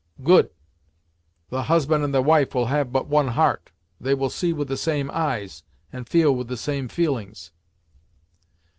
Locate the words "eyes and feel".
5.13-6.33